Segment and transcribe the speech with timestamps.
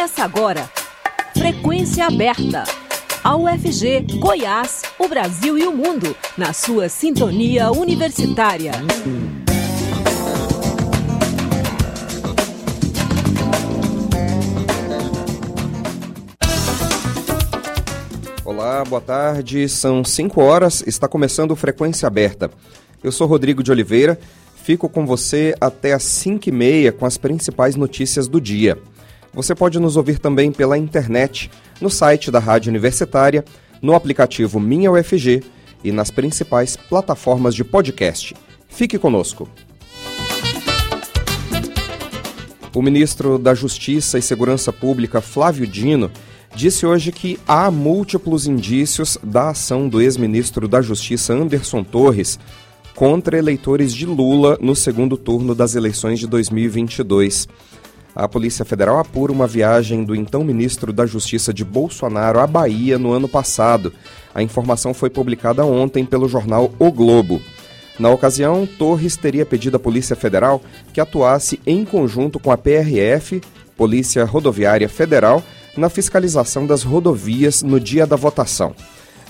[0.00, 0.70] Começa agora.
[1.36, 2.64] Frequência aberta.
[3.22, 8.72] A UFG, Goiás, o Brasil e o mundo, na sua sintonia universitária.
[18.42, 19.68] Olá, boa tarde.
[19.68, 22.50] São 5 horas, está começando Frequência Aberta.
[23.04, 24.18] Eu sou Rodrigo de Oliveira,
[24.64, 28.78] fico com você até às 5 e meia com as principais notícias do dia.
[29.32, 33.44] Você pode nos ouvir também pela internet, no site da Rádio Universitária,
[33.80, 35.42] no aplicativo Minha UFG
[35.84, 38.34] e nas principais plataformas de podcast.
[38.68, 39.48] Fique conosco.
[42.74, 46.10] O ministro da Justiça e Segurança Pública, Flávio Dino,
[46.54, 52.38] disse hoje que há múltiplos indícios da ação do ex-ministro da Justiça, Anderson Torres,
[52.94, 57.48] contra eleitores de Lula no segundo turno das eleições de 2022.
[58.20, 62.98] A Polícia Federal apura uma viagem do então ministro da Justiça de Bolsonaro à Bahia
[62.98, 63.94] no ano passado.
[64.34, 67.40] A informação foi publicada ontem pelo jornal O Globo.
[67.98, 70.60] Na ocasião, Torres teria pedido à Polícia Federal
[70.92, 73.40] que atuasse em conjunto com a PRF,
[73.74, 75.42] Polícia Rodoviária Federal,
[75.74, 78.74] na fiscalização das rodovias no dia da votação.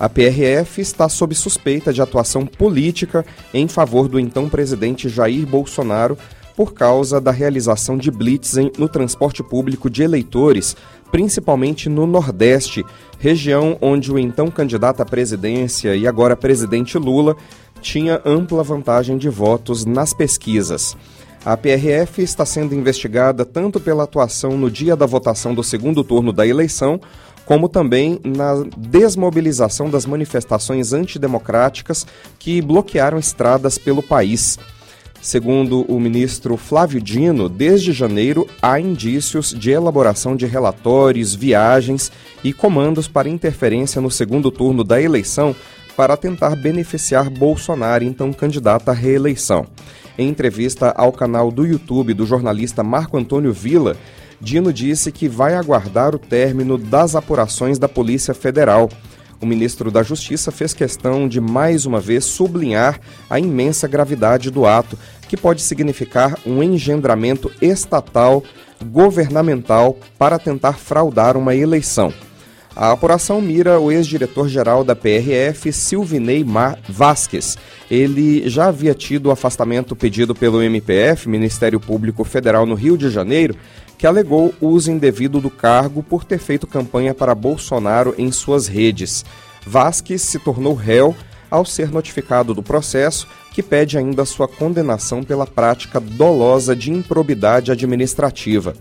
[0.01, 3.25] A PRF está sob suspeita de atuação política
[3.55, 6.19] em favor do então presidente Jair Bolsonaro
[6.61, 10.77] por causa da realização de blitzen no transporte público de eleitores,
[11.11, 12.85] principalmente no Nordeste,
[13.19, 17.35] região onde o então candidato à presidência e agora presidente Lula
[17.81, 20.95] tinha ampla vantagem de votos nas pesquisas.
[21.47, 26.31] A PRF está sendo investigada tanto pela atuação no dia da votação do segundo turno
[26.31, 27.01] da eleição,
[27.47, 32.07] como também na desmobilização das manifestações antidemocráticas
[32.39, 34.59] que bloquearam estradas pelo país.
[35.23, 42.11] Segundo o ministro Flávio Dino, desde janeiro há indícios de elaboração de relatórios, viagens
[42.43, 45.55] e comandos para interferência no segundo turno da eleição
[45.95, 49.67] para tentar beneficiar Bolsonaro, então candidato à reeleição.
[50.17, 53.97] Em entrevista ao canal do YouTube do jornalista Marco Antônio Villa,
[54.41, 58.89] Dino disse que vai aguardar o término das apurações da Polícia Federal.
[59.41, 64.67] O ministro da Justiça fez questão de mais uma vez sublinhar a imensa gravidade do
[64.67, 68.45] ato, que pode significar um engendramento estatal,
[68.85, 72.13] governamental, para tentar fraudar uma eleição.
[72.77, 77.59] A apuração mira o ex-diretor-geral da PRF, Silvinei Mar Vasques.
[77.91, 83.11] Ele já havia tido o afastamento pedido pelo MPF, Ministério Público Federal no Rio de
[83.11, 83.57] Janeiro,
[84.01, 89.27] que alegou uso indevido do cargo por ter feito campanha para Bolsonaro em suas redes.
[89.67, 91.15] Vasques se tornou réu
[91.51, 97.71] ao ser notificado do processo, que pede ainda sua condenação pela prática dolosa de improbidade
[97.71, 98.75] administrativa.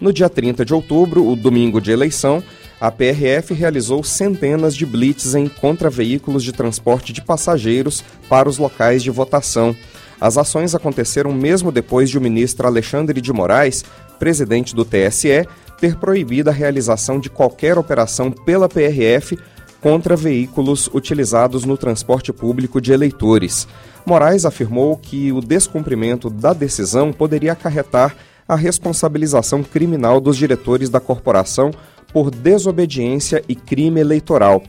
[0.00, 2.42] No dia 30 de outubro, o domingo de eleição,
[2.80, 9.02] a PRF realizou centenas de blitzes contra veículos de transporte de passageiros para os locais
[9.02, 9.76] de votação.
[10.22, 13.84] As ações aconteceram mesmo depois de o ministro Alexandre de Moraes,
[14.20, 15.48] presidente do TSE,
[15.80, 19.36] ter proibido a realização de qualquer operação pela PRF
[19.80, 23.66] contra veículos utilizados no transporte público de eleitores.
[24.06, 28.14] Moraes afirmou que o descumprimento da decisão poderia acarretar
[28.46, 31.72] a responsabilização criminal dos diretores da corporação
[32.12, 34.62] por desobediência e crime eleitoral.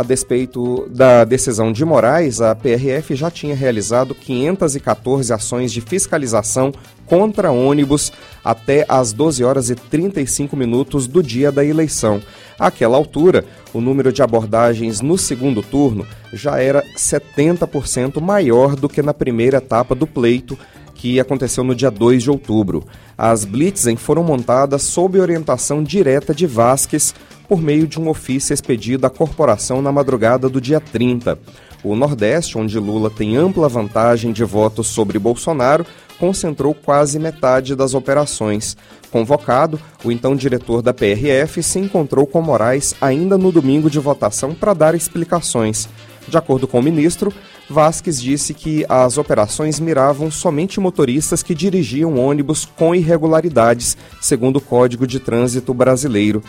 [0.00, 6.72] A despeito da decisão de Moraes, a PRF já tinha realizado 514 ações de fiscalização
[7.04, 8.10] contra ônibus
[8.42, 12.22] até às 12 horas e 35 minutos do dia da eleição.
[12.58, 13.44] Àquela altura,
[13.74, 19.58] o número de abordagens no segundo turno já era 70% maior do que na primeira
[19.58, 20.58] etapa do pleito,
[20.94, 22.86] que aconteceu no dia 2 de outubro.
[23.18, 27.14] As blitzen foram montadas sob orientação direta de Vasques
[27.50, 31.36] por meio de um ofício expedido à corporação na madrugada do dia 30.
[31.82, 35.84] O Nordeste, onde Lula tem ampla vantagem de votos sobre Bolsonaro,
[36.16, 38.76] concentrou quase metade das operações.
[39.10, 44.54] Convocado, o então diretor da PRF se encontrou com Moraes ainda no domingo de votação
[44.54, 45.88] para dar explicações.
[46.28, 47.32] De acordo com o ministro,
[47.68, 54.60] Vasques disse que as operações miravam somente motoristas que dirigiam ônibus com irregularidades, segundo o
[54.60, 56.40] Código de Trânsito Brasileiro.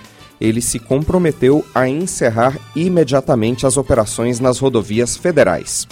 [0.41, 5.87] Ele se comprometeu a encerrar imediatamente as operações nas rodovias federais.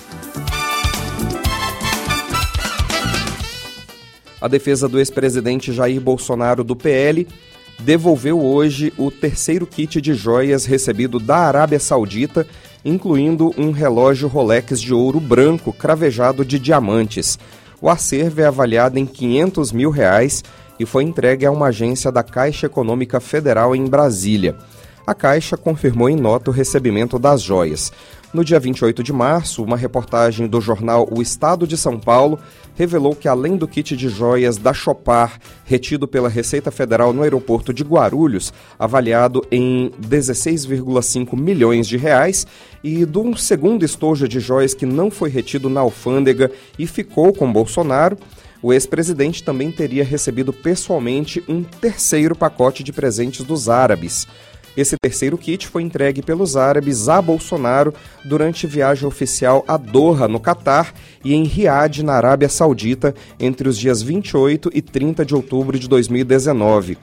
[4.41, 7.27] A defesa do ex-presidente Jair Bolsonaro do PL
[7.77, 12.47] devolveu hoje o terceiro kit de joias recebido da Arábia Saudita,
[12.83, 17.37] incluindo um relógio Rolex de ouro branco cravejado de diamantes.
[17.81, 20.43] O acervo é avaliado em 500 mil reais
[20.79, 24.55] e foi entregue a uma agência da Caixa Econômica Federal em Brasília.
[25.05, 27.91] A Caixa confirmou em nota o recebimento das joias.
[28.31, 32.37] No dia 28 de março, uma reportagem do jornal O Estado de São Paulo
[32.75, 37.73] revelou que, além do kit de joias da Chopar, retido pela Receita Federal no aeroporto
[37.73, 42.45] de Guarulhos, avaliado em 16,5 milhões de reais,
[42.83, 47.33] e de um segundo estojo de joias que não foi retido na alfândega e ficou
[47.33, 48.15] com Bolsonaro,
[48.61, 54.27] o ex-presidente também teria recebido pessoalmente um terceiro pacote de presentes dos árabes.
[54.77, 60.39] Esse terceiro kit foi entregue pelos árabes a Bolsonaro durante viagem oficial a Doha, no
[60.39, 65.77] Catar, e em Riad, na Arábia Saudita, entre os dias 28 e 30 de outubro
[65.77, 66.97] de 2019.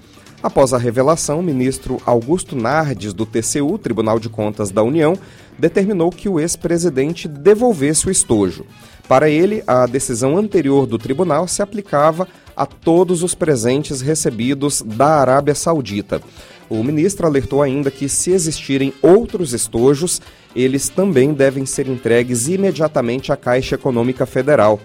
[0.46, 5.18] Após a revelação, o ministro Augusto Nardes, do TCU, Tribunal de Contas da União,
[5.58, 8.64] determinou que o ex-presidente devolvesse o estojo.
[9.08, 15.16] Para ele, a decisão anterior do tribunal se aplicava a todos os presentes recebidos da
[15.16, 16.22] Arábia Saudita.
[16.70, 20.22] O ministro alertou ainda que, se existirem outros estojos,
[20.54, 24.78] eles também devem ser entregues imediatamente à Caixa Econômica Federal.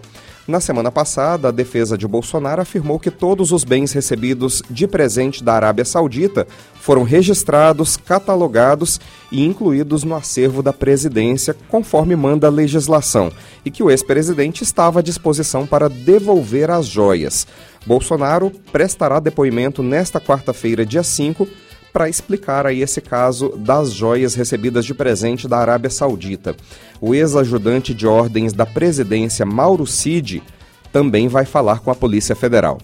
[0.52, 5.42] Na semana passada, a defesa de Bolsonaro afirmou que todos os bens recebidos de presente
[5.42, 6.46] da Arábia Saudita
[6.76, 9.00] foram registrados, catalogados
[9.32, 13.32] e incluídos no acervo da presidência, conforme manda a legislação,
[13.64, 17.48] e que o ex-presidente estava à disposição para devolver as joias.
[17.86, 21.48] Bolsonaro prestará depoimento nesta quarta-feira, dia 5
[21.92, 26.56] para explicar aí esse caso das joias recebidas de presente da Arábia Saudita.
[27.00, 30.42] O ex-ajudante de ordens da presidência, Mauro Cid,
[30.92, 32.78] também vai falar com a Polícia Federal.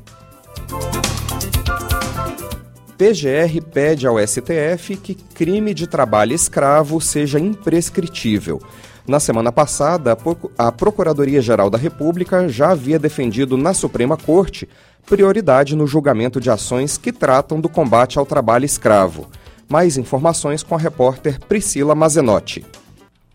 [2.97, 8.59] PGR pede ao STF que crime de trabalho escravo seja imprescritível.
[9.07, 10.17] Na semana passada,
[10.57, 14.67] a Procuradoria-Geral da República já havia defendido na Suprema Corte
[15.07, 19.27] prioridade no julgamento de ações que tratam do combate ao trabalho escravo.
[19.67, 22.65] Mais informações com a repórter Priscila Mazenotti.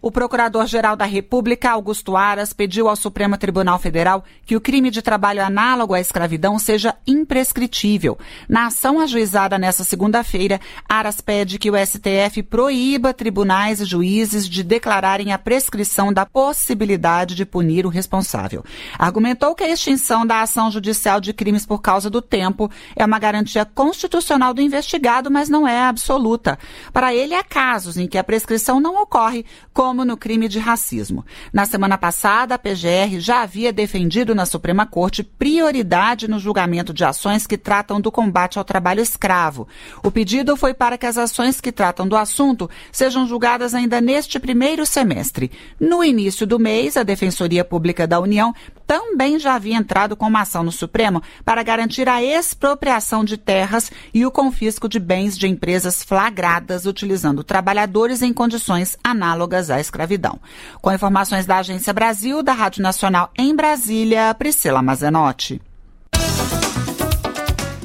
[0.03, 5.01] O Procurador-Geral da República, Augusto Aras, pediu ao Supremo Tribunal Federal que o crime de
[5.01, 8.19] trabalho análogo à escravidão seja imprescritível.
[8.49, 14.65] Na ação ajuizada nesta segunda-feira, Aras pede que o STF proíba tribunais e juízes de
[14.65, 18.65] declararem a prescrição da possibilidade de punir o responsável.
[18.99, 23.21] Argumentou que a extinção da ação judicial de crimes por causa do tempo é uma
[23.21, 26.59] garantia constitucional do investigado, mas não é absoluta.
[26.93, 30.59] Para ele, há casos em que a prescrição não ocorre, como como no crime de
[30.59, 31.23] racismo.
[31.53, 37.05] Na semana passada, a PGR já havia defendido na Suprema Corte prioridade no julgamento de
[37.05, 39.69] ações que tratam do combate ao trabalho escravo.
[40.03, 44.41] O pedido foi para que as ações que tratam do assunto sejam julgadas ainda neste
[44.41, 45.53] primeiro semestre.
[45.79, 48.55] No início do mês, a Defensoria Pública da União
[48.93, 53.91] também já havia entrado com uma ação no Supremo para garantir a expropriação de terras
[54.13, 60.41] e o confisco de bens de empresas flagradas utilizando trabalhadores em condições análogas à escravidão.
[60.81, 65.61] Com informações da Agência Brasil, da Rádio Nacional em Brasília, Priscila Mazenotti.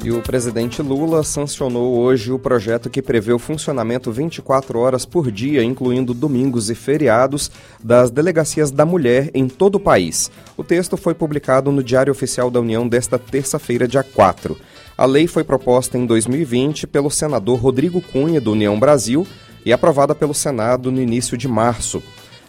[0.08, 5.30] E o presidente Lula sancionou hoje o projeto que prevê o funcionamento 24 horas por
[5.30, 7.50] dia, incluindo domingos e feriados,
[7.82, 10.30] das delegacias da mulher em todo o país.
[10.56, 14.56] O texto foi publicado no Diário Oficial da União desta terça-feira, dia 4.
[14.96, 19.26] A lei foi proposta em 2020 pelo senador Rodrigo Cunha, do União Brasil,
[19.64, 22.02] e aprovada pelo Senado no início de março.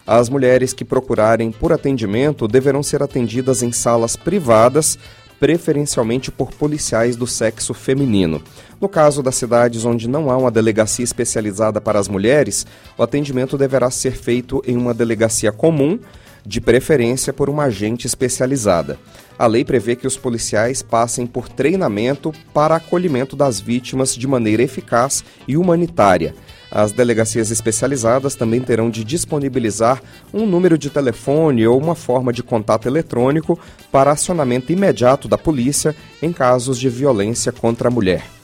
[0.06, 4.98] As mulheres que procurarem por atendimento deverão ser atendidas em salas privadas,
[5.38, 8.42] preferencialmente por policiais do sexo feminino.
[8.80, 13.56] No caso das cidades onde não há uma delegacia especializada para as mulheres, o atendimento
[13.56, 15.98] deverá ser feito em uma delegacia comum,
[16.44, 18.98] de preferência por uma agente especializada.
[19.38, 24.62] A lei prevê que os policiais passem por treinamento para acolhimento das vítimas de maneira
[24.62, 26.34] eficaz e humanitária.
[26.70, 30.00] As delegacias especializadas também terão de disponibilizar
[30.32, 33.58] um número de telefone ou uma forma de contato eletrônico
[33.90, 38.39] para acionamento imediato da polícia em casos de violência contra a mulher.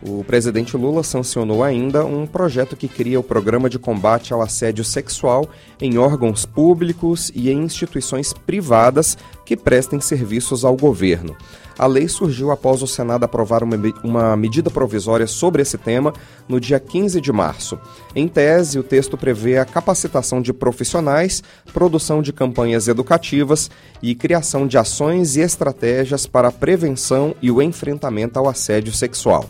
[0.00, 4.84] O presidente Lula sancionou ainda um projeto que cria o Programa de Combate ao Assédio
[4.84, 5.48] Sexual
[5.80, 11.36] em órgãos públicos e em instituições privadas que prestem serviços ao governo.
[11.76, 16.12] A lei surgiu após o Senado aprovar uma, uma medida provisória sobre esse tema
[16.48, 17.78] no dia 15 de março.
[18.14, 24.66] Em tese, o texto prevê a capacitação de profissionais, produção de campanhas educativas e criação
[24.66, 29.48] de ações e estratégias para a prevenção e o enfrentamento ao assédio sexual.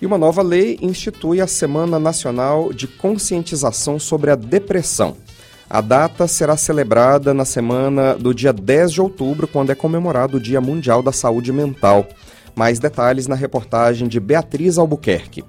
[0.00, 5.16] E uma nova lei institui a Semana Nacional de Conscientização sobre a Depressão.
[5.68, 10.40] A data será celebrada na semana do dia 10 de outubro, quando é comemorado o
[10.40, 12.06] Dia Mundial da Saúde Mental.
[12.54, 15.44] Mais detalhes na reportagem de Beatriz Albuquerque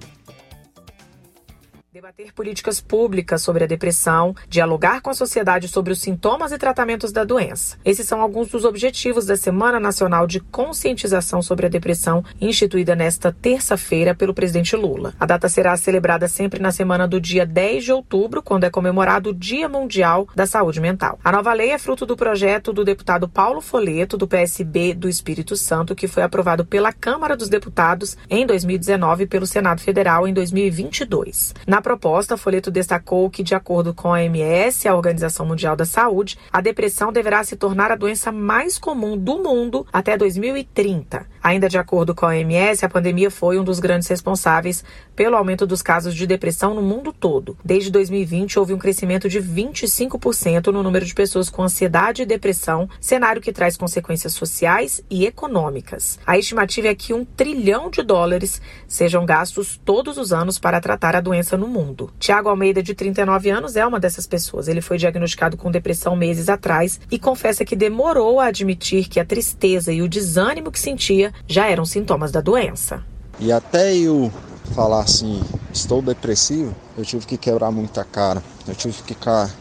[2.20, 7.12] debater políticas públicas sobre a depressão, dialogar com a sociedade sobre os sintomas e tratamentos
[7.12, 7.78] da doença.
[7.86, 13.32] Esses são alguns dos objetivos da Semana Nacional de Conscientização sobre a Depressão, instituída nesta
[13.32, 15.14] terça-feira pelo presidente Lula.
[15.20, 19.30] A data será celebrada sempre na semana do dia 10 de outubro, quando é comemorado
[19.30, 21.18] o Dia Mundial da Saúde Mental.
[21.24, 25.56] A nova lei é fruto do projeto do deputado Paulo Foleto, do PSB do Espírito
[25.56, 30.34] Santo, que foi aprovado pela Câmara dos Deputados em 2019 e pelo Senado Federal em
[30.34, 31.54] 2022.
[31.66, 36.38] Na proposta, Folheto destacou que, de acordo com a OMS, a Organização Mundial da Saúde,
[36.52, 41.26] a depressão deverá se tornar a doença mais comum do mundo até 2030.
[41.42, 44.84] Ainda de acordo com a OMS, a pandemia foi um dos grandes responsáveis
[45.16, 47.58] pelo aumento dos casos de depressão no mundo todo.
[47.64, 52.90] Desde 2020, houve um crescimento de 25% no número de pessoas com ansiedade e depressão,
[53.00, 56.20] cenário que traz consequências sociais e econômicas.
[56.26, 61.16] A estimativa é que um trilhão de dólares sejam gastos todos os anos para tratar
[61.16, 62.12] a doença no mundo.
[62.20, 64.68] Tiago Almeida, de 39 anos, é uma dessas pessoas.
[64.68, 69.26] Ele foi diagnosticado com depressão meses atrás e confessa que demorou a admitir que a
[69.26, 73.04] tristeza e o desânimo que sentia já eram sintomas da doença.
[73.40, 74.32] E até eu
[74.74, 75.44] falar assim,
[75.74, 78.44] estou depressivo, eu tive que quebrar muita cara.
[78.68, 79.54] Eu tive que ficar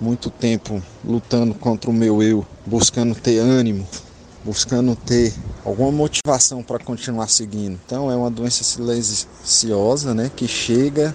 [0.00, 3.86] muito tempo lutando contra o meu eu, buscando ter ânimo,
[4.44, 5.32] buscando ter
[5.64, 7.78] alguma motivação para continuar seguindo.
[7.84, 11.14] Então é uma doença silenciosa, né, que chega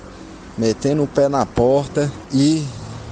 [0.57, 2.65] metendo o pé na porta e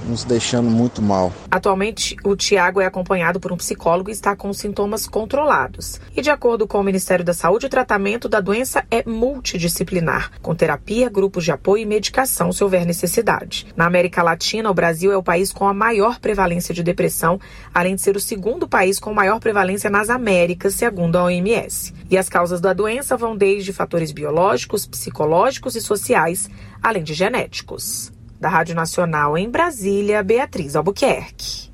[0.06, 1.32] nos deixando muito mal.
[1.50, 6.00] Atualmente, o Tiago é acompanhado por um psicólogo e está com sintomas controlados.
[6.16, 10.54] E de acordo com o Ministério da Saúde, o tratamento da doença é multidisciplinar, com
[10.54, 13.66] terapia, grupos de apoio e medicação se houver necessidade.
[13.76, 17.40] Na América Latina, o Brasil é o país com a maior prevalência de depressão,
[17.74, 21.94] além de ser o segundo país com maior prevalência nas Américas, segundo a OMS.
[22.10, 26.48] E as causas da doença vão desde fatores biológicos, psicológicos e sociais
[26.82, 28.12] além de genéticos.
[28.40, 31.68] Da Rádio Nacional em Brasília, Beatriz Albuquerque.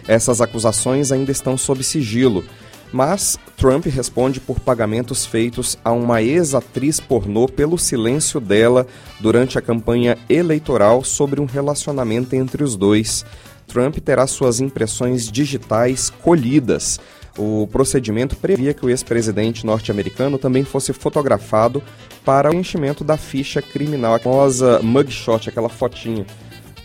[0.08, 2.44] Essas acusações ainda estão sob sigilo,
[2.92, 8.86] mas Trump responde por pagamentos feitos a uma ex-atriz pornô pelo silêncio dela
[9.20, 13.26] durante a campanha eleitoral sobre um relacionamento entre os dois.
[13.68, 17.00] Trump terá suas impressões digitais colhidas.
[17.38, 21.82] O procedimento previa que o ex-presidente norte-americano também fosse fotografado
[22.24, 26.25] para o enchimento da ficha criminal, a famosa mugshot, aquela fotinha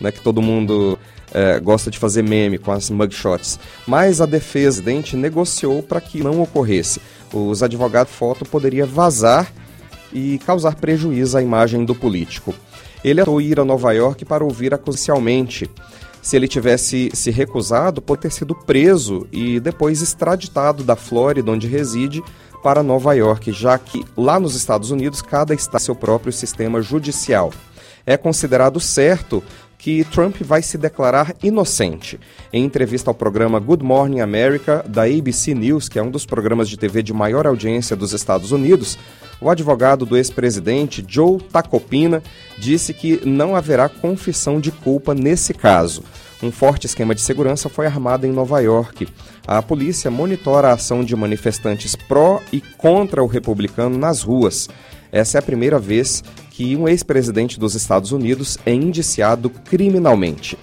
[0.01, 0.97] né, que todo mundo
[1.33, 3.59] é, gosta de fazer meme com as mugshots.
[3.85, 7.01] Mas a defesa dente negociou para que não ocorresse.
[7.33, 9.51] Os advogados foto poderia vazar
[10.11, 12.53] e causar prejuízo à imagem do político.
[13.03, 15.69] Ele atou ir a Nova York para ouvir acucialmente.
[16.21, 21.67] Se ele tivesse se recusado, pode ter sido preso e depois extraditado da Flórida, onde
[21.67, 22.21] reside,
[22.61, 26.81] para Nova York, já que lá nos Estados Unidos cada estado tem seu próprio sistema
[26.81, 27.53] judicial.
[28.05, 29.43] É considerado certo
[29.79, 32.19] que Trump vai se declarar inocente.
[32.51, 36.69] Em entrevista ao programa Good Morning America da ABC News, que é um dos programas
[36.69, 38.99] de TV de maior audiência dos Estados Unidos,
[39.39, 42.21] o advogado do ex-presidente Joe Tacopina
[42.57, 46.03] disse que não haverá confissão de culpa nesse caso.
[46.43, 49.07] Um forte esquema de segurança foi armado em Nova York.
[49.47, 54.67] A polícia monitora a ação de manifestantes pró e contra o republicano nas ruas.
[55.09, 56.21] Essa é a primeira vez
[56.59, 60.57] que um ex-presidente dos Estados Unidos é indiciado criminalmente.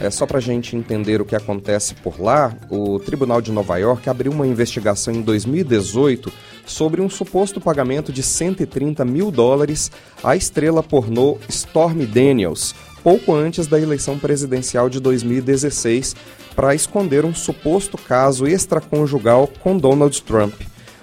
[0.00, 3.76] É só para a gente entender o que acontece por lá, o Tribunal de Nova
[3.76, 6.32] York abriu uma investigação em 2018
[6.66, 9.92] sobre um suposto pagamento de 130 mil dólares
[10.24, 16.16] à estrela pornô Stormy Daniels, pouco antes da eleição presidencial de 2016,
[16.56, 20.52] para esconder um suposto caso extraconjugal com Donald Trump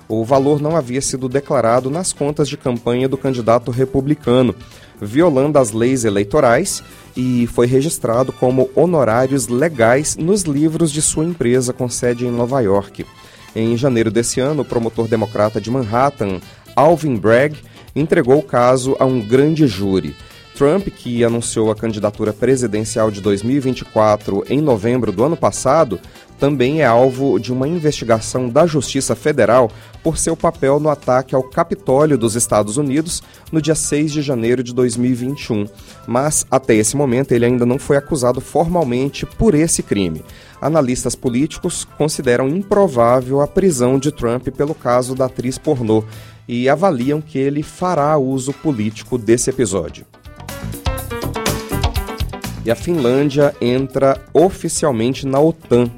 [0.07, 4.55] o valor não havia sido declarado nas contas de campanha do candidato republicano,
[5.01, 6.83] violando as leis eleitorais
[7.15, 12.61] e foi registrado como honorários legais nos livros de sua empresa com sede em Nova
[12.61, 13.05] York.
[13.55, 16.39] Em janeiro desse ano, o promotor democrata de Manhattan,
[16.75, 17.55] Alvin Bragg,
[17.95, 20.15] entregou o caso a um grande júri.
[20.63, 25.99] Trump, que anunciou a candidatura presidencial de 2024 em novembro do ano passado,
[26.39, 29.69] também é alvo de uma investigação da Justiça Federal
[30.01, 34.63] por seu papel no ataque ao Capitólio dos Estados Unidos no dia 6 de janeiro
[34.63, 35.67] de 2021.
[36.07, 40.23] Mas, até esse momento, ele ainda não foi acusado formalmente por esse crime.
[40.61, 46.05] Analistas políticos consideram improvável a prisão de Trump pelo caso da atriz pornô
[46.47, 50.05] e avaliam que ele fará uso político desse episódio.
[52.65, 55.91] E a Finlândia entra oficialmente na OTAN.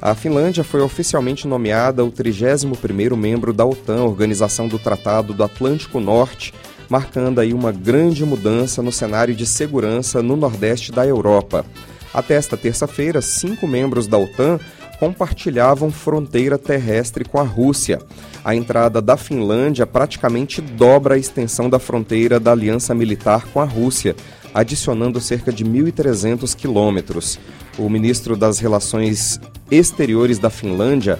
[0.00, 6.00] A Finlândia foi oficialmente nomeada o 31º membro da OTAN, Organização do Tratado do Atlântico
[6.00, 6.52] Norte,
[6.88, 11.64] marcando aí uma grande mudança no cenário de segurança no nordeste da Europa.
[12.12, 14.60] Até esta terça-feira, cinco membros da OTAN
[15.00, 17.98] compartilhavam fronteira terrestre com a Rússia.
[18.44, 23.64] A entrada da Finlândia praticamente dobra a extensão da fronteira da aliança militar com a
[23.64, 24.14] Rússia,
[24.54, 27.38] adicionando cerca de 1.300 quilômetros.
[27.78, 31.18] O ministro das Relações Exteriores da Finlândia,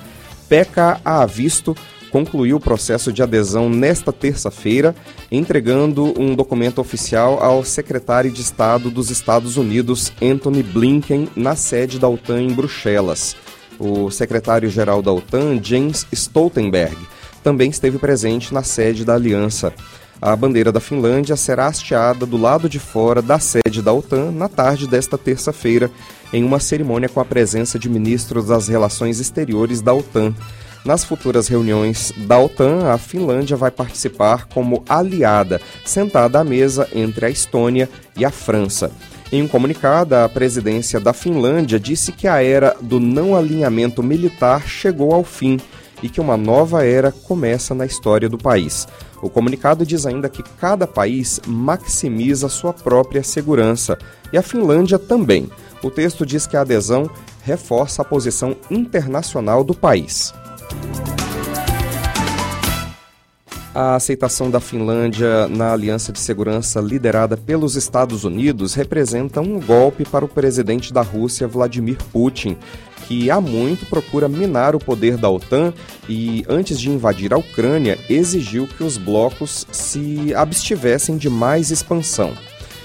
[0.49, 1.75] Pekka Aavisto,
[2.13, 4.95] concluiu o processo de adesão nesta terça-feira,
[5.31, 11.99] entregando um documento oficial ao secretário de Estado dos Estados Unidos, Anthony Blinken, na sede
[11.99, 13.35] da OTAN em Bruxelas.
[13.79, 16.97] O secretário-geral da OTAN, James Stoltenberg,
[17.43, 19.73] também esteve presente na sede da aliança.
[20.23, 24.49] A bandeira da Finlândia será hasteada do lado de fora da sede da OTAN na
[24.49, 25.91] tarde desta terça-feira,
[26.33, 30.33] em uma cerimônia com a presença de ministros das Relações Exteriores da OTAN.
[30.85, 37.27] Nas futuras reuniões da OTAN, a Finlândia vai participar como aliada, sentada à mesa entre
[37.27, 38.93] a Estônia e a França.
[39.33, 44.69] Em um comunicado, a presidência da Finlândia disse que a era do não alinhamento militar
[44.69, 45.59] chegou ao fim
[46.03, 48.87] e que uma nova era começa na história do país.
[49.23, 53.97] O comunicado diz ainda que cada país maximiza sua própria segurança
[54.33, 55.49] e a Finlândia também.
[55.83, 57.09] O texto diz que a adesão
[57.45, 60.33] reforça a posição internacional do país.
[63.75, 70.05] A aceitação da Finlândia na Aliança de Segurança liderada pelos Estados Unidos representa um golpe
[70.05, 72.59] para o presidente da Rússia, Vladimir Putin,
[73.07, 75.73] que há muito procura minar o poder da OTAN
[76.09, 82.33] e, antes de invadir a Ucrânia, exigiu que os blocos se abstivessem de mais expansão.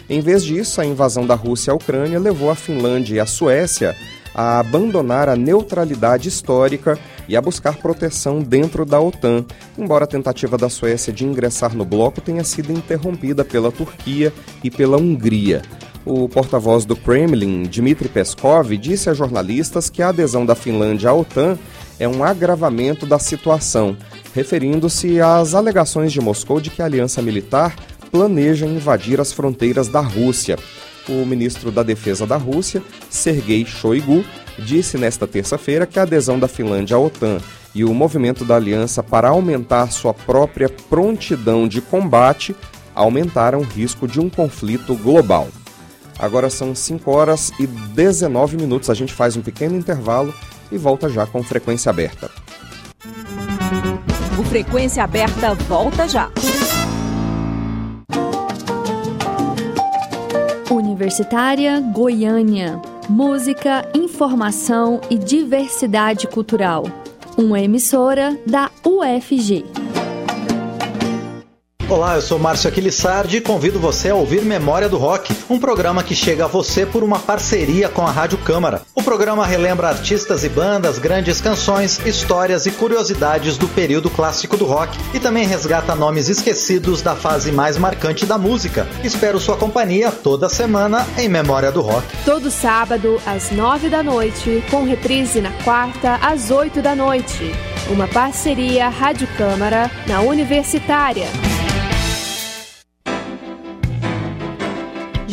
[0.09, 3.95] Em vez disso, a invasão da Rússia à Ucrânia levou a Finlândia e a Suécia
[4.33, 9.43] a abandonar a neutralidade histórica e a buscar proteção dentro da OTAN,
[9.75, 14.31] embora a tentativa da Suécia de ingressar no bloco tenha sido interrompida pela Turquia
[14.63, 15.63] e pela Hungria.
[16.09, 21.13] O porta-voz do Kremlin, Dmitry Peskov, disse a jornalistas que a adesão da Finlândia à
[21.13, 21.59] OTAN
[21.99, 23.97] é um agravamento da situação,
[24.33, 27.75] referindo-se às alegações de Moscou de que a aliança militar
[28.09, 30.57] planeja invadir as fronteiras da Rússia.
[31.09, 34.23] O ministro da Defesa da Rússia, Sergei Shoigu,
[34.59, 37.39] disse nesta terça-feira que a adesão da Finlândia à OTAN
[37.75, 42.55] e o movimento da aliança para aumentar sua própria prontidão de combate
[42.95, 45.49] aumentaram o risco de um conflito global.
[46.19, 48.89] Agora são 5 horas e 19 minutos.
[48.89, 50.33] A gente faz um pequeno intervalo
[50.71, 52.29] e volta já com frequência aberta.
[54.39, 56.31] O Frequência Aberta volta já.
[60.69, 62.79] Universitária Goiânia.
[63.09, 66.83] Música, informação e diversidade cultural.
[67.37, 69.86] Uma emissora da UFG.
[71.89, 76.03] Olá, eu sou Márcio Aquilissardi e convido você a ouvir Memória do Rock, um programa
[76.03, 78.81] que chega a você por uma parceria com a Rádio Câmara.
[78.93, 84.65] O programa relembra artistas e bandas, grandes canções, histórias e curiosidades do período clássico do
[84.65, 88.85] rock e também resgata nomes esquecidos da fase mais marcante da música.
[89.01, 92.05] Espero sua companhia toda semana em Memória do Rock.
[92.25, 97.53] Todo sábado às nove da noite, com reprise na quarta às oito da noite.
[97.89, 101.27] Uma parceria Rádio Câmara na Universitária.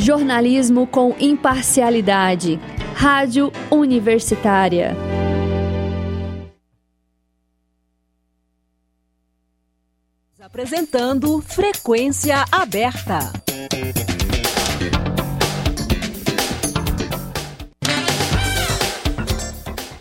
[0.05, 2.61] Jornalismo com imparcialidade.
[2.95, 4.95] Rádio Universitária.
[10.39, 13.33] Apresentando Frequência Aberta.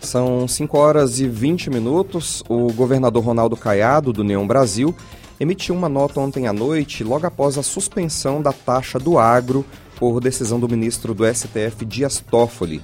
[0.02, 2.42] São 5 horas e 20 minutos.
[2.46, 4.94] O governador Ronaldo Caiado, do Neon Brasil,
[5.40, 9.64] emitiu uma nota ontem à noite, logo após a suspensão da taxa do agro
[9.98, 12.82] por decisão do ministro do STF Dias Toffoli.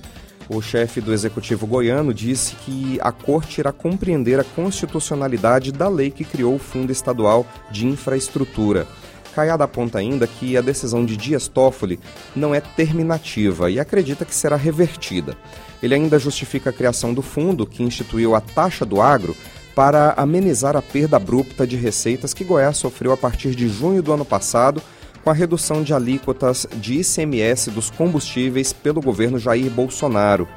[0.48, 6.10] O chefe do executivo goiano disse que a corte irá compreender a constitucionalidade da lei
[6.10, 8.86] que criou o Fundo Estadual de Infraestrutura.
[9.32, 12.00] Caiada aponta ainda que a decisão de Dias Toffoli
[12.34, 15.36] não é terminativa e acredita que será revertida.
[15.80, 19.36] Ele ainda justifica a criação do fundo, que instituiu a taxa do agro,
[19.72, 24.12] para amenizar a perda abrupta de receitas que Goiás sofreu a partir de junho do
[24.12, 24.82] ano passado
[25.22, 30.48] com a redução de alíquotas de ICMS dos combustíveis pelo governo Jair Bolsonaro.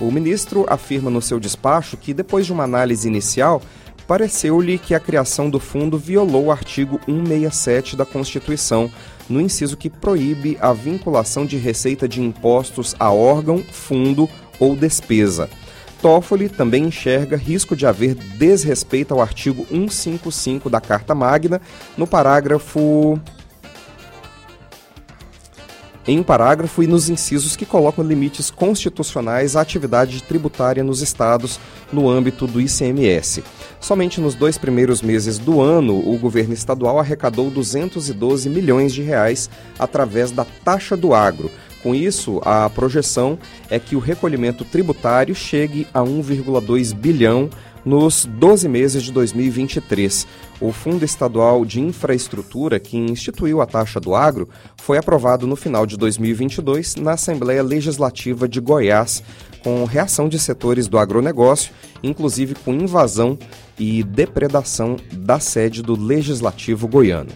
[0.00, 3.62] O ministro afirma no seu despacho que, depois de uma análise inicial,
[4.06, 8.90] pareceu-lhe que a criação do fundo violou o artigo 167 da Constituição,
[9.28, 15.48] no inciso que proíbe a vinculação de receita de impostos a órgão, fundo ou despesa.
[16.00, 21.60] Toffoli também enxerga risco de haver desrespeito ao artigo 155 da Carta Magna,
[21.96, 23.20] no parágrafo
[26.06, 31.60] em um parágrafo e nos incisos que colocam limites constitucionais à atividade tributária nos estados
[31.92, 33.44] no âmbito do ICMS.
[33.80, 39.50] Somente nos dois primeiros meses do ano, o governo estadual arrecadou 212 milhões de reais
[39.78, 41.50] através da taxa do agro.
[41.82, 43.38] Com isso, a projeção
[43.70, 47.48] é que o recolhimento tributário chegue a 1,2 bilhão
[47.84, 50.26] nos 12 meses de 2023.
[50.60, 55.86] O Fundo Estadual de Infraestrutura, que instituiu a taxa do agro, foi aprovado no final
[55.86, 59.22] de 2022 na Assembleia Legislativa de Goiás,
[59.62, 63.38] com reação de setores do agronegócio, inclusive com invasão
[63.78, 67.30] e depredação da sede do Legislativo goiano.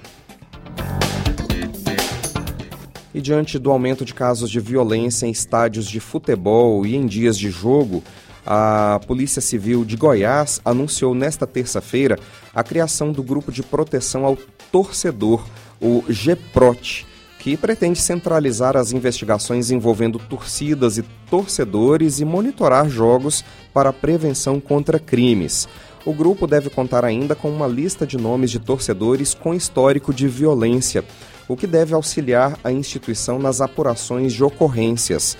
[3.15, 7.39] E diante do aumento de casos de violência em estádios de futebol e em dias
[7.39, 8.03] de jogo,
[8.47, 12.19] a Polícia Civil de Goiás anunciou nesta terça-feira
[12.55, 14.37] a criação do Grupo de Proteção ao
[14.71, 15.45] Torcedor,
[15.81, 17.07] o GPROT,
[17.39, 24.99] que pretende centralizar as investigações envolvendo torcidas e torcedores e monitorar jogos para prevenção contra
[24.99, 25.69] crimes.
[26.07, 30.29] O grupo deve contar ainda com uma lista de nomes de torcedores com histórico de
[30.29, 31.05] violência,
[31.49, 35.37] o que deve auxiliar a instituição nas apurações de ocorrências.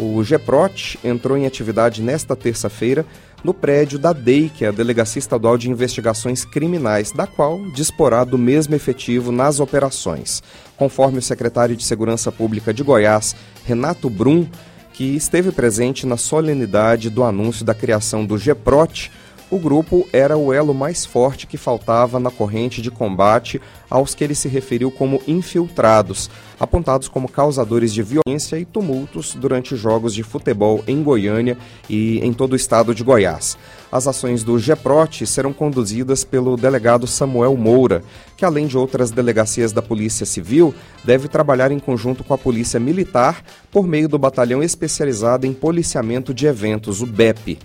[0.00, 3.04] O GEPROT entrou em atividade nesta terça-feira
[3.42, 8.22] no prédio da DEI, que é a Delegacia Estadual de Investigações Criminais, da qual disporá
[8.22, 10.40] do mesmo efetivo nas operações.
[10.76, 13.34] Conforme o secretário de Segurança Pública de Goiás,
[13.64, 14.46] Renato Brum,
[14.92, 19.10] que esteve presente na solenidade do anúncio da criação do GEPROT,
[19.50, 24.22] o grupo era o elo mais forte que faltava na corrente de combate aos que
[24.22, 26.30] ele se referiu como infiltrados,
[26.60, 31.56] apontados como causadores de violência e tumultos durante jogos de futebol em Goiânia
[31.88, 33.56] e em todo o estado de Goiás.
[33.90, 38.02] As ações do GEPROT serão conduzidas pelo delegado Samuel Moura,
[38.36, 42.78] que além de outras delegacias da Polícia Civil, deve trabalhar em conjunto com a Polícia
[42.78, 47.58] Militar por meio do Batalhão Especializado em Policiamento de Eventos, o BEP.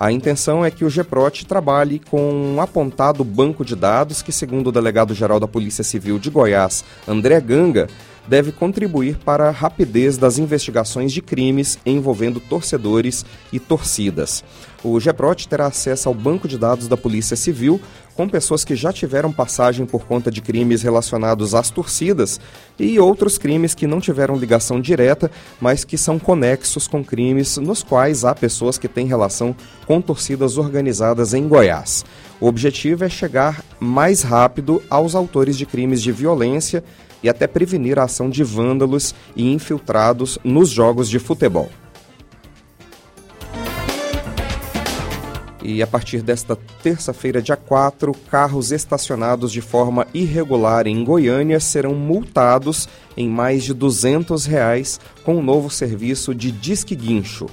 [0.00, 4.68] A intenção é que o GEPROT trabalhe com um apontado banco de dados que, segundo
[4.68, 7.88] o delegado-geral da Polícia Civil de Goiás, André Ganga,
[8.28, 14.44] deve contribuir para a rapidez das investigações de crimes envolvendo torcedores e torcidas.
[14.84, 17.80] O GEPROT terá acesso ao banco de dados da Polícia Civil
[18.18, 22.40] com pessoas que já tiveram passagem por conta de crimes relacionados às torcidas
[22.76, 27.84] e outros crimes que não tiveram ligação direta, mas que são conexos com crimes nos
[27.84, 29.54] quais há pessoas que têm relação
[29.86, 32.04] com torcidas organizadas em Goiás.
[32.40, 36.82] O objetivo é chegar mais rápido aos autores de crimes de violência
[37.22, 41.70] e até prevenir a ação de vândalos e infiltrados nos jogos de futebol.
[45.62, 51.94] E a partir desta terça-feira, dia 4, carros estacionados de forma irregular em Goiânia serão
[51.94, 57.46] multados em mais de 200 reais com o um novo serviço de Disque Guincho.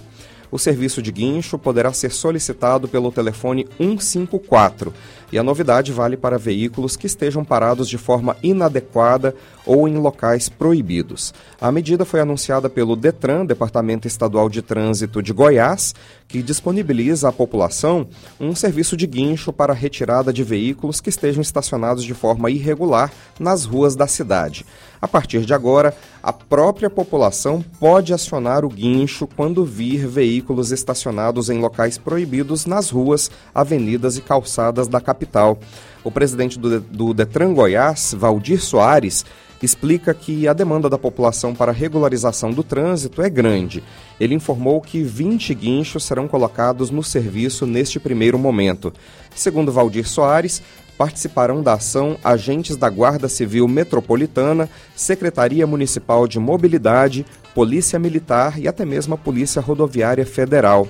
[0.56, 4.94] O serviço de guincho poderá ser solicitado pelo telefone 154
[5.30, 10.48] e a novidade vale para veículos que estejam parados de forma inadequada ou em locais
[10.48, 11.34] proibidos.
[11.60, 15.94] A medida foi anunciada pelo Detran, Departamento Estadual de Trânsito de Goiás,
[16.28, 18.08] que disponibiliza à população
[18.40, 23.66] um serviço de guincho para retirada de veículos que estejam estacionados de forma irregular nas
[23.66, 24.66] ruas da cidade.
[25.02, 31.50] A partir de agora, a própria população pode acionar o guincho quando vir veículos estacionados
[31.50, 35.60] em locais proibidos nas ruas, avenidas e calçadas da capital.
[36.04, 39.26] O presidente do, Detran Goiás, Valdir Soares,
[39.66, 43.84] explica que a demanda da população para regularização do trânsito é grande.
[44.20, 48.94] Ele informou que 20 guinchos serão colocados no serviço neste primeiro momento.
[49.36, 50.62] Segundo Valdir Soares,
[50.98, 58.68] participarão da ação agentes da Guarda Civil Metropolitana, Secretaria Municipal de Mobilidade, Polícia Militar e
[58.68, 60.88] até mesmo a Polícia Rodoviária Federal.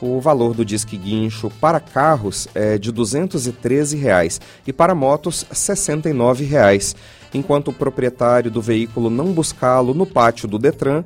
[0.00, 6.44] O valor do Disque Guincho para carros é de 213 reais, e para motos 69
[6.44, 6.94] reais,
[7.34, 11.04] enquanto o proprietário do veículo não buscá-lo no pátio do Detran,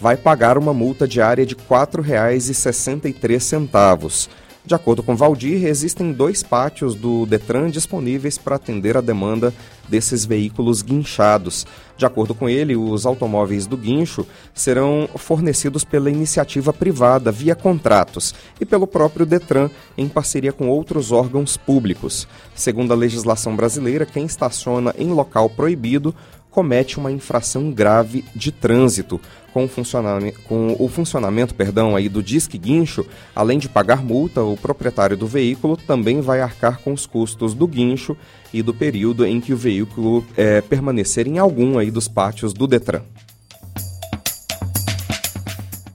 [0.00, 4.30] vai pagar uma multa diária de R$ 4,63.
[4.64, 9.54] De acordo com Valdir, existem dois pátios do Detran disponíveis para atender a demanda
[9.88, 11.66] desses veículos guinchados.
[11.96, 18.34] De acordo com ele, os automóveis do guincho serão fornecidos pela iniciativa privada via contratos
[18.60, 22.28] e pelo próprio Detran em parceria com outros órgãos públicos.
[22.54, 26.14] Segundo a legislação brasileira, quem estaciona em local proibido
[26.50, 29.20] comete uma infração grave de trânsito.
[29.52, 34.42] Com o funcionamento, com o funcionamento perdão, aí do Disque Guincho, além de pagar multa,
[34.42, 38.16] o proprietário do veículo também vai arcar com os custos do guincho
[38.54, 42.68] e do período em que o veículo é, permanecer em algum aí dos pátios do
[42.68, 43.02] Detran.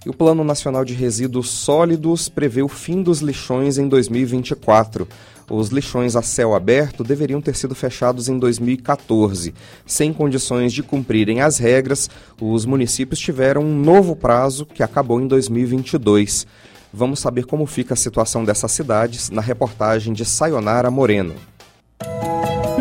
[0.06, 5.08] E o Plano Nacional de Resíduos Sólidos prevê o fim dos lixões em 2024.
[5.50, 9.54] Os lixões a céu aberto deveriam ter sido fechados em 2014.
[9.86, 15.28] Sem condições de cumprirem as regras, os municípios tiveram um novo prazo que acabou em
[15.28, 16.46] 2022.
[16.94, 21.34] Vamos saber como fica a situação dessas cidades na reportagem de Sayonara Moreno.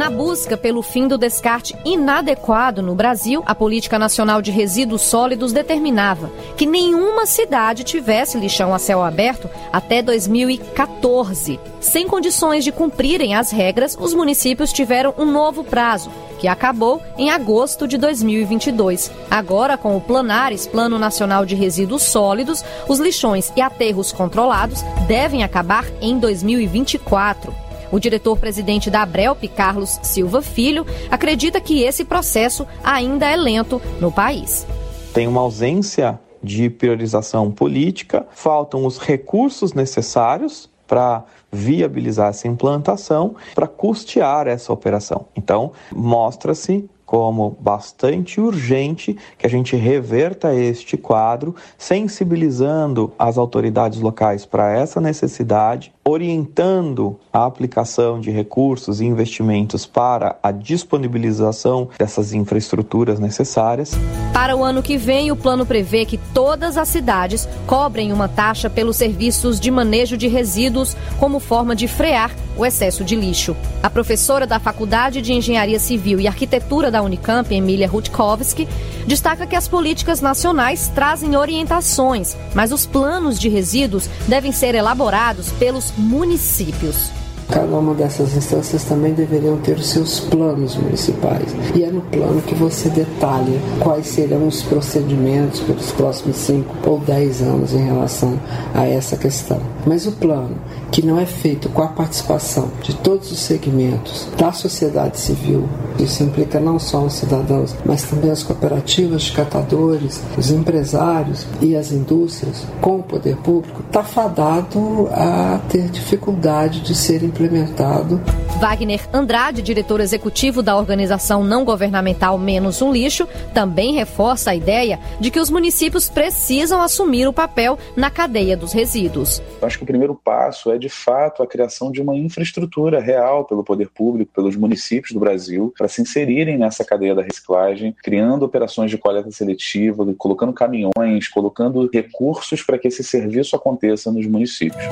[0.05, 5.51] Na busca pelo fim do descarte inadequado no Brasil, a Política Nacional de Resíduos Sólidos
[5.51, 11.59] determinava que nenhuma cidade tivesse lixão a céu aberto até 2014.
[11.81, 17.31] Sem condições de cumprirem as regras, os municípios tiveram um novo prazo, que acabou em
[17.31, 19.11] agosto de 2022.
[19.31, 25.43] Agora, com o Planares, Plano Nacional de Resíduos Sólidos, os lixões e aterros controlados devem
[25.43, 27.64] acabar em 2024.
[27.91, 34.11] O diretor-presidente da Abrelp, Carlos Silva Filho, acredita que esse processo ainda é lento no
[34.11, 34.67] país.
[35.13, 43.67] Tem uma ausência de priorização política, faltam os recursos necessários para viabilizar essa implantação, para
[43.67, 45.27] custear essa operação.
[45.37, 54.45] Então, mostra-se como bastante urgente que a gente reverta este quadro, sensibilizando as autoridades locais
[54.45, 63.19] para essa necessidade, orientando a aplicação de recursos e investimentos para a disponibilização dessas infraestruturas
[63.19, 63.93] necessárias.
[64.33, 68.69] Para o ano que vem, o plano prevê que todas as cidades cobrem uma taxa
[68.69, 73.57] pelos serviços de manejo de resíduos como forma de frear o excesso de lixo.
[73.83, 78.69] A professora da Faculdade de Engenharia Civil e Arquitetura da Unicamp, Emília Rutkowski,
[79.07, 85.51] destaca que as políticas nacionais trazem orientações, mas os planos de resíduos devem ser elaborados
[85.53, 87.13] pelos municípios.
[87.51, 91.55] Cada uma dessas instâncias também deveriam ter os seus planos municipais.
[91.75, 96.99] E é no plano que você detalha quais serão os procedimentos pelos próximos 5 ou
[96.99, 98.39] 10 anos em relação
[98.75, 99.61] a essa questão.
[99.87, 100.57] Mas o plano,
[100.91, 106.23] que não é feito com a participação de todos os segmentos da sociedade civil, isso
[106.23, 111.93] implica não só os cidadãos, mas também as cooperativas de catadores, os empresários e as
[111.93, 118.21] indústrias, com o poder público, está fadado a ter dificuldade de serem implementado.
[118.61, 124.99] Wagner Andrade, diretor executivo da organização não governamental Menos um Lixo, também reforça a ideia
[125.19, 129.43] de que os municípios precisam assumir o papel na cadeia dos resíduos.
[129.61, 133.65] Acho que o primeiro passo é, de fato, a criação de uma infraestrutura real pelo
[133.65, 138.91] poder público, pelos municípios do Brasil, para se inserirem nessa cadeia da reciclagem, criando operações
[138.91, 144.85] de coleta seletiva, colocando caminhões, colocando recursos para que esse serviço aconteça nos municípios.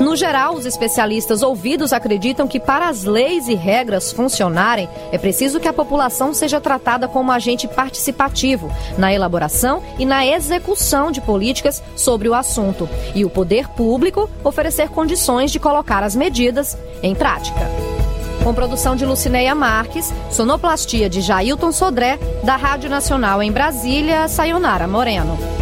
[0.00, 5.58] No geral, os especialistas ouvidos acreditam que para as leis e regras funcionarem, é preciso
[5.58, 11.82] que a população seja tratada como agente participativo na elaboração e na execução de políticas
[11.96, 17.60] sobre o assunto, e o poder público oferecer condições de colocar as medidas em prática.
[18.42, 24.88] Com produção de Lucineia Marques, sonoplastia de Jailton Sodré, da Rádio Nacional em Brasília, Sayonara
[24.88, 25.59] Moreno.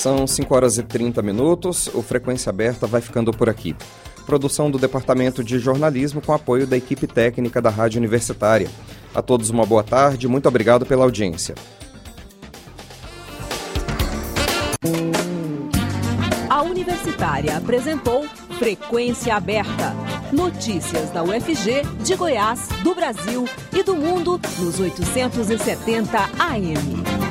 [0.00, 1.90] São 5 horas e 30 minutos.
[1.92, 3.76] O Frequência Aberta vai ficando por aqui.
[4.24, 8.70] Produção do Departamento de Jornalismo com apoio da equipe técnica da Rádio Universitária.
[9.14, 11.54] A todos uma boa tarde, muito obrigado pela audiência.
[16.48, 18.24] A Universitária apresentou
[18.58, 19.94] Frequência Aberta.
[20.32, 27.29] Notícias da UFG, de Goiás, do Brasil e do mundo nos 870 AM.